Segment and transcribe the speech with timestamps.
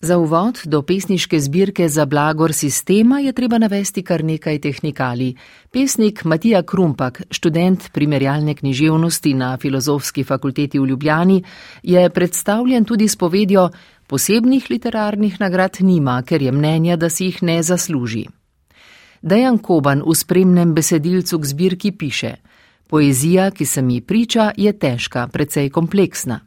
[0.00, 5.34] Za uvod do pesniške zbirke za blagor sistema je treba navesti kar nekaj tehnikalij.
[5.70, 11.42] Pesnik Matija Krumpak, študent primerjalne književnosti na Filozofski fakulteti v Ljubljani,
[11.82, 13.70] je predstavljen tudi s povedjo:
[14.06, 18.26] posebnih literarnih nagrad nima, ker je mnenja, da si jih ne zasluži.
[19.22, 22.34] Dejan Koban v spremnem besedilcu k zbirki piše:
[22.86, 26.40] Poezija, ki se mi priča, je težka, precej kompleksna.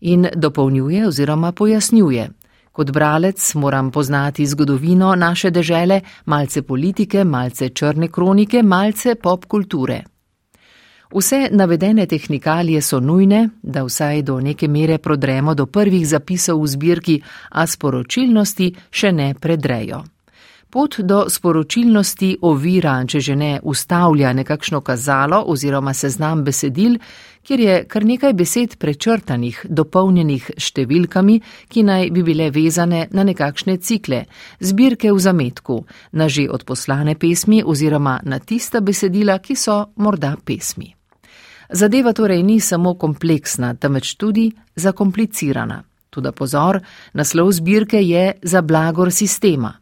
[0.00, 2.30] In dopolnjuje oziroma pojasnjuje.
[2.76, 10.02] Kot bralec moram poznati zgodovino naše dežele, malce politike, malce črne kronike, malce pop kulture.
[11.14, 16.66] Vse navedene tehnikalije so nujne, da vsaj do neke mere prodremo do prvih zapisov v
[16.66, 17.16] zbirki,
[17.50, 20.02] a sporočilnosti še ne predrejo.
[20.76, 26.98] Pot do sporočilnosti ovira, če že ne ustavlja nekakšno kazalo oziroma seznam besedil,
[27.48, 31.36] kjer je kar nekaj besed prečrtanih, dopolnjenih številkami,
[31.72, 34.18] ki naj bi bile vezane na nekakšne cikle,
[34.60, 35.78] zbirke v zametku,
[36.12, 40.92] na že odposlane pesmi oziroma na tista besedila, ki so morda pesmi.
[41.72, 45.80] Zadeva torej ni samo kompleksna, temveč tudi zakomplicirana.
[46.12, 46.82] Tudi pozor,
[47.16, 49.72] naslov zbirke je za blagor sistema.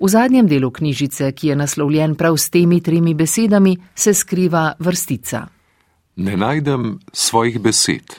[0.00, 5.46] V zadnjem delu knjižice, ki je naslovljen prav s temi tremi besedami, se skriva vrstica.
[6.16, 8.16] Ne najdem svojih besed.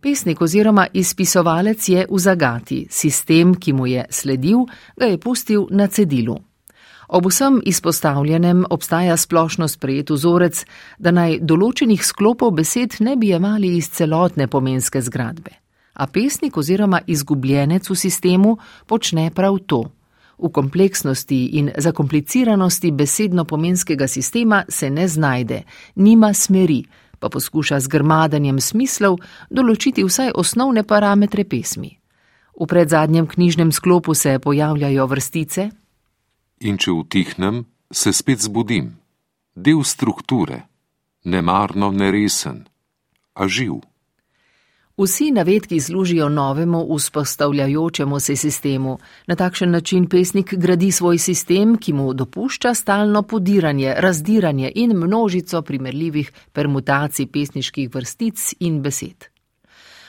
[0.00, 4.64] Pesnik oziroma izpisovalec je v zagati, sistem, ki mu je sledil,
[4.96, 6.38] ga je pustil na cedilu.
[7.08, 10.64] Ob vsem izpostavljenem obstaja splošno sprejet vzorec,
[10.98, 15.50] da naj določenih sklopov besed ne bi jemali iz celotne pomenske zgradbe.
[15.94, 19.84] A pesnik oziroma izgubljenec v sistemu počne prav to.
[20.40, 25.62] V kompleksnosti in zakompliciranosti besedno-pomenskega sistema se ne znajde,
[25.94, 26.84] nima smeri,
[27.18, 29.18] pa poskuša z grmadanjem smislov
[29.50, 31.92] določiti vsaj osnovne parametre pesmi.
[32.56, 35.70] V predzadnjem knjižnem sklopu se pojavljajo vrstice,
[36.60, 38.96] in če utihnem, se spet zbudim,
[39.56, 40.66] del strukture,
[41.24, 42.64] nemarno neresen,
[43.34, 43.80] a živ.
[44.96, 48.98] Vsi navedki služijo novemu vzpostavljajočemu se sistemu.
[49.26, 55.62] Na takšen način pesnik gradi svoj sistem, ki mu dopušča stalno podiranje, razdiranje in množico
[55.62, 59.24] primerljivih permutacij pesniških vrstic in besed.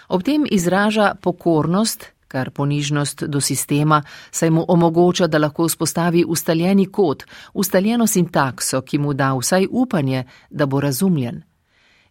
[0.08, 6.86] Ob tem izraža pokornost, kar ponižnost do sistema, saj mu omogoča, da lahko vzpostavi ustaljeni
[6.86, 11.42] kod, ustaljeno sintakso, ki mu da vsaj upanje, da bo razumljen.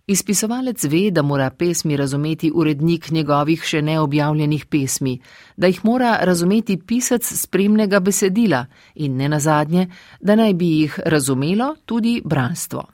[0.07, 5.21] Izpisovalec ve, da mora pesmi razumeti urednik njegovih še neobjavljenih pesmi,
[5.57, 9.89] da jih mora razumeti pisec spremnega besedila in ne nazadnje,
[10.21, 12.87] da naj bi jih razumelo tudi branstvo.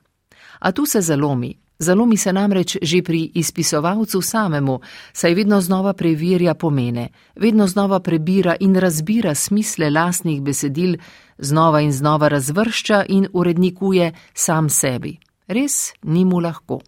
[0.58, 4.80] A tu se zalomi, Zalomi se namreč že pri izpisovalcu samemu,
[5.12, 10.96] saj vedno znova preverja pomene, vedno znova prebira in razbira smisle lastnih besedil,
[11.38, 15.18] znova in znova razvršča in urednikuje sam sebi.
[15.48, 16.80] Res ni mu lahko.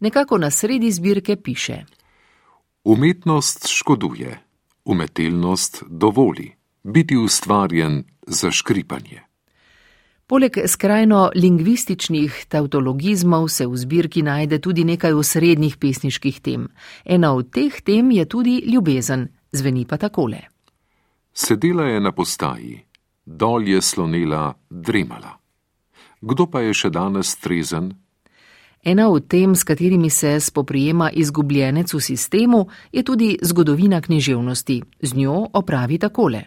[0.00, 1.84] Nekako na sredi zbirke piše:
[2.84, 4.38] Umetnost škoduje,
[4.84, 6.52] umetelnost dovoli,
[6.82, 9.28] biti ustvarjen za škripanje.
[10.28, 16.68] Poleg skrajno lingvističnih tautologizmov se v zbirki najde tudi nekaj osrednjih pesniških tem.
[17.04, 20.40] Ena od teh tem je tudi ljubezen, zveni pa takole.
[21.32, 22.76] Sedela je na postaji,
[23.24, 25.38] dol je slonila, dremala.
[26.20, 27.94] Kdo pa je še danes trezen?
[28.84, 34.82] Ena od tem, s katerimi se spoprijema izgubljenec v sistemu, je tudi zgodovina književnosti.
[35.02, 36.42] Z njo opravi takole.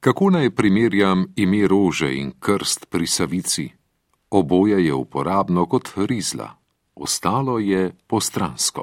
[0.00, 3.70] Kako naj primerjam ime rože in krst pri savici?
[4.30, 6.50] Oboje je uporabno kot rizla,
[6.94, 8.82] ostalo je postransko.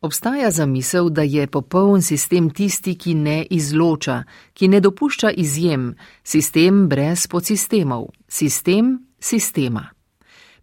[0.00, 6.88] Obstaja zamisel, da je popoln sistem tisti, ki ne izloča, ki ne dopušča izjem, sistem
[6.88, 9.99] brez podsistemov, sistem sistema.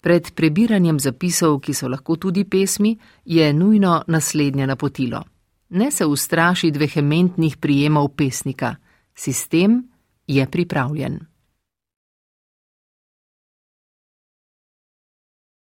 [0.08, 2.94] Pred prebiranjem zapisov, ki so lahko tudi pesmi,
[3.26, 5.20] je nujno naslednje napotilo.
[5.70, 8.76] Ne se ustrašiti vehementnih prijemov pesnika.
[9.16, 9.82] Sistem
[10.28, 11.20] je pripravljen.